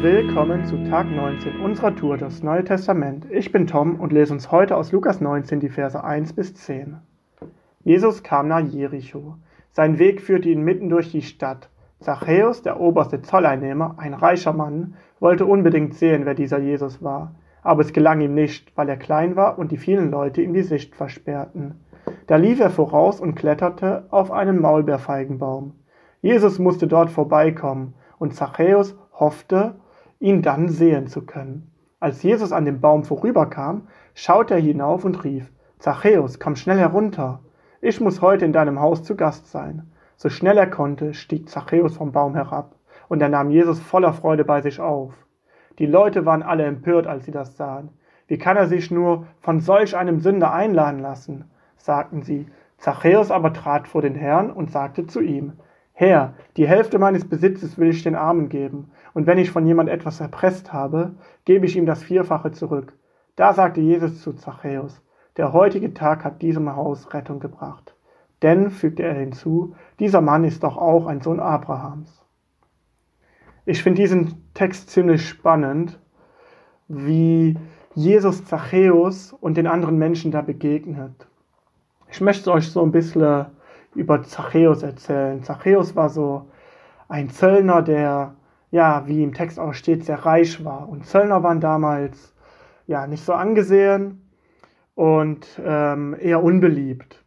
[0.00, 3.26] Willkommen zu Tag 19 unserer Tour das Neue Testament.
[3.32, 6.98] Ich bin Tom und lese uns heute aus Lukas 19 die Verse 1 bis 10.
[7.82, 9.34] Jesus kam nach Jericho.
[9.72, 11.68] Sein Weg führte ihn mitten durch die Stadt.
[11.98, 17.34] Zachäus, der oberste Zolleinnehmer, ein reicher Mann, wollte unbedingt sehen, wer dieser Jesus war.
[17.64, 20.62] Aber es gelang ihm nicht, weil er klein war und die vielen Leute ihm die
[20.62, 21.74] Sicht versperrten.
[22.28, 25.72] Da lief er voraus und kletterte auf einen Maulbeerfeigenbaum.
[26.22, 29.74] Jesus musste dort vorbeikommen, und Zachäus hoffte,
[30.20, 31.70] ihn dann sehen zu können.
[32.00, 37.40] Als Jesus an dem Baum vorüberkam, schaute er hinauf und rief, Zachäus, komm schnell herunter.
[37.80, 39.90] Ich muss heute in deinem Haus zu Gast sein.
[40.16, 42.74] So schnell er konnte, stieg Zachäus vom Baum herab,
[43.08, 45.14] und er nahm Jesus voller Freude bei sich auf.
[45.78, 47.90] Die Leute waren alle empört, als sie das sahen.
[48.26, 51.44] Wie kann er sich nur von solch einem Sünder einladen lassen?
[51.76, 52.46] sagten sie.
[52.76, 55.54] Zachäus aber trat vor den Herrn und sagte zu ihm,
[56.00, 59.88] Herr, die Hälfte meines Besitzes will ich den Armen geben, und wenn ich von jemand
[59.88, 62.96] etwas erpresst habe, gebe ich ihm das Vierfache zurück.
[63.34, 65.02] Da sagte Jesus zu Zachäus,
[65.36, 67.96] der heutige Tag hat diesem Haus Rettung gebracht.
[68.42, 72.24] Denn, fügte er hinzu, dieser Mann ist doch auch ein Sohn Abrahams.
[73.66, 75.98] Ich finde diesen Text ziemlich spannend,
[76.86, 77.58] wie
[77.96, 81.26] Jesus Zachäus und den anderen Menschen da begegnet.
[82.08, 83.46] Ich möchte euch so ein bisschen
[83.94, 85.42] über Zachäus erzählen.
[85.42, 86.50] Zachäus war so
[87.08, 88.34] ein Zöllner, der,
[88.70, 90.88] ja, wie im Text auch steht, sehr reich war.
[90.88, 92.34] Und Zöllner waren damals,
[92.86, 94.30] ja, nicht so angesehen
[94.94, 97.24] und ähm, eher unbeliebt.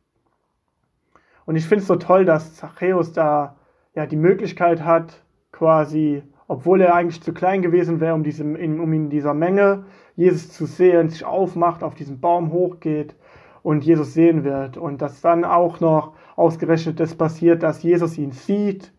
[1.45, 3.57] Und ich finde es so toll, dass Zachäus da
[3.93, 9.09] ja die Möglichkeit hat, quasi, obwohl er eigentlich zu klein gewesen wäre, um, um in
[9.09, 13.15] dieser Menge Jesus zu sehen, sich aufmacht, auf diesen Baum hochgeht
[13.63, 14.77] und Jesus sehen wird.
[14.77, 18.93] Und dass dann auch noch ausgerechnet das passiert, dass Jesus ihn sieht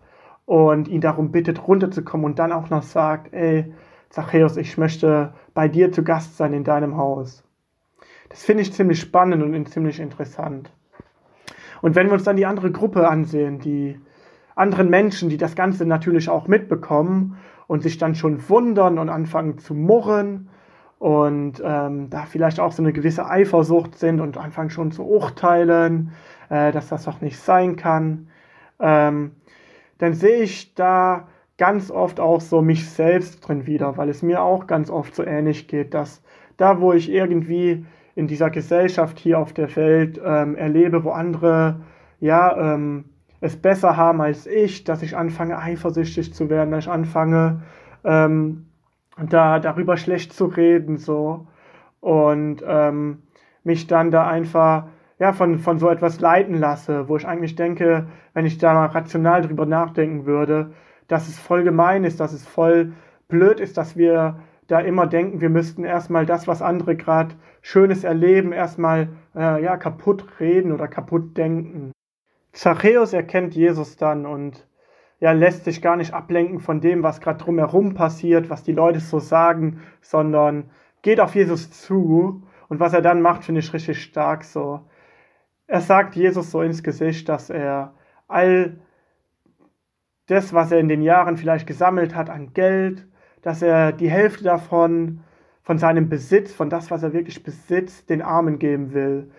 [0.47, 3.72] und ihn darum bittet, runterzukommen und dann auch noch sagt, ey,
[4.11, 7.45] Zachäus, ich möchte bei dir zu Gast sein in deinem Haus.
[8.29, 10.70] Das finde ich ziemlich spannend und ziemlich interessant.
[11.80, 13.98] Und wenn wir uns dann die andere Gruppe ansehen, die
[14.55, 19.58] anderen Menschen, die das Ganze natürlich auch mitbekommen und sich dann schon wundern und anfangen
[19.58, 20.48] zu murren
[21.02, 26.13] und ähm, da vielleicht auch so eine gewisse Eifersucht sind und anfangen schon zu urteilen,
[26.48, 28.29] äh, dass das doch nicht sein kann,
[28.79, 29.33] ähm,
[29.98, 31.27] dann sehe ich da
[31.58, 35.24] ganz oft auch so mich selbst drin wieder, weil es mir auch ganz oft so
[35.24, 36.23] ähnlich geht, dass
[36.57, 41.80] da, wo ich irgendwie in dieser Gesellschaft hier auf der Welt ähm, erlebe, wo andere
[42.20, 43.07] ja ähm,
[43.41, 47.62] es besser haben als ich, dass ich anfange eifersüchtig zu werden, dass ich anfange
[48.05, 48.67] ähm,
[49.22, 51.46] da darüber schlecht zu reden so
[52.00, 53.22] und ähm,
[53.64, 54.86] mich dann da einfach
[55.18, 58.86] ja von von so etwas leiten lasse, wo ich eigentlich denke, wenn ich da mal
[58.86, 60.72] rational drüber nachdenken würde,
[61.08, 62.92] dass es voll gemein ist, dass es voll
[63.28, 68.05] blöd ist, dass wir da immer denken, wir müssten erstmal das, was andere gerade Schönes
[68.05, 71.92] erleben, erstmal äh, ja, kaputt reden oder kaputt denken.
[72.52, 74.66] Zachäus erkennt Jesus dann und
[75.22, 78.98] ja, lässt sich gar nicht ablenken von dem, was gerade drumherum passiert, was die Leute
[78.98, 80.68] so sagen, sondern
[81.02, 82.42] geht auf Jesus zu.
[82.68, 84.80] Und was er dann macht, finde ich richtig stark so.
[85.68, 87.94] Er sagt Jesus so ins Gesicht, dass er
[88.27, 88.80] all
[90.27, 93.06] das, was er in den Jahren vielleicht gesammelt hat an Geld,
[93.42, 95.20] dass er die Hälfte davon,
[95.62, 99.30] von seinem Besitz, von das, was er wirklich besitzt, den Armen geben will.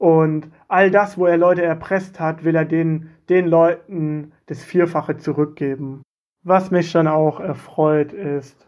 [0.00, 5.18] Und all das, wo er Leute erpresst hat, will er den, den Leuten das Vierfache
[5.18, 6.00] zurückgeben.
[6.42, 8.66] Was mich dann auch erfreut ist,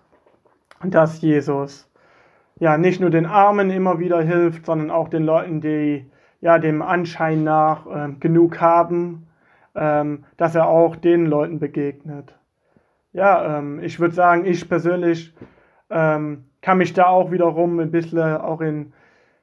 [0.84, 1.90] dass Jesus
[2.60, 6.04] ja nicht nur den Armen immer wieder hilft, sondern auch den Leuten, die
[6.42, 9.26] ja dem Anschein nach äh, genug haben,
[9.74, 12.38] ähm, dass er auch den Leuten begegnet.
[13.14, 15.34] Ja, ähm, ich würde sagen, ich persönlich
[15.88, 18.92] ähm, kann mich da auch wiederum ein bisschen auch in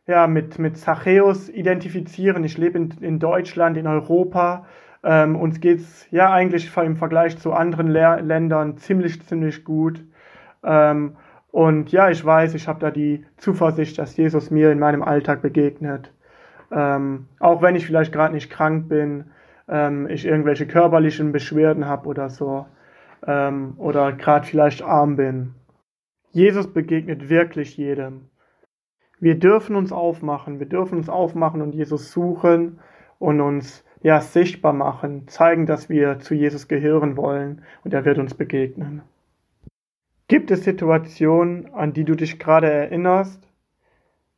[0.09, 2.43] ja, mit, mit Zachäus identifizieren.
[2.43, 4.65] Ich lebe in, in Deutschland, in Europa.
[5.03, 10.03] Ähm, uns geht es ja eigentlich im Vergleich zu anderen Lehr Ländern ziemlich, ziemlich gut.
[10.63, 11.15] Ähm,
[11.51, 15.43] und ja, ich weiß, ich habe da die Zuversicht, dass Jesus mir in meinem Alltag
[15.43, 16.11] begegnet.
[16.71, 19.25] Ähm, auch wenn ich vielleicht gerade nicht krank bin,
[19.67, 22.65] ähm, ich irgendwelche körperlichen Beschwerden habe oder so.
[23.27, 25.53] Ähm, oder gerade vielleicht arm bin.
[26.31, 28.28] Jesus begegnet wirklich jedem.
[29.19, 32.79] Wir dürfen uns aufmachen, wir dürfen uns aufmachen und Jesus suchen
[33.17, 38.17] und uns ja sichtbar machen, zeigen, dass wir zu Jesus gehören wollen und er wird
[38.17, 39.01] uns begegnen.
[40.27, 43.47] Gibt es Situationen, an die du dich gerade erinnerst,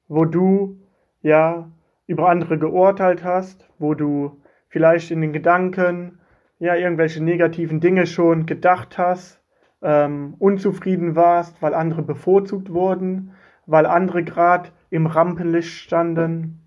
[0.07, 0.79] wo du
[1.21, 1.69] ja
[2.07, 6.19] über andere geurteilt hast, wo du vielleicht in den Gedanken
[6.59, 9.41] ja irgendwelche negativen Dinge schon gedacht hast
[9.81, 13.33] ähm, unzufrieden warst, weil andere bevorzugt wurden,
[13.71, 16.59] weil andere gerade im Rampenlicht standen.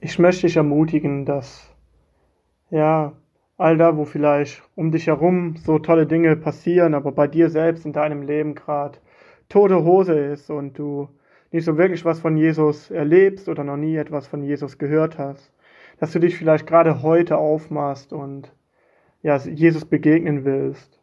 [0.00, 1.74] Ich möchte dich ermutigen, dass
[2.70, 3.14] ja,
[3.56, 7.86] all da, wo vielleicht um dich herum so tolle Dinge passieren, aber bei dir selbst
[7.86, 8.98] in deinem Leben gerade
[9.48, 11.08] tote Hose ist und du
[11.50, 15.54] nicht so wirklich was von Jesus erlebst oder noch nie etwas von Jesus gehört hast,
[15.98, 18.52] dass du dich vielleicht gerade heute aufmachst und
[19.22, 21.00] ja, Jesus begegnen willst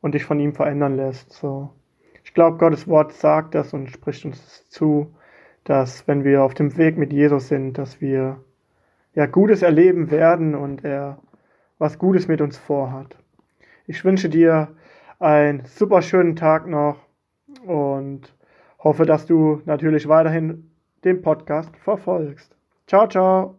[0.00, 1.32] und dich von ihm verändern lässt.
[1.32, 1.70] So.
[2.34, 5.14] Ich glaube, Gottes Wort sagt das und spricht uns zu,
[5.62, 8.40] dass wenn wir auf dem Weg mit Jesus sind, dass wir
[9.14, 11.20] ja Gutes erleben werden und er
[11.78, 13.16] was Gutes mit uns vorhat.
[13.86, 14.74] Ich wünsche dir
[15.20, 16.96] einen super schönen Tag noch
[17.64, 18.34] und
[18.80, 20.72] hoffe, dass du natürlich weiterhin
[21.04, 22.56] den Podcast verfolgst.
[22.88, 23.52] Ciao, ciao.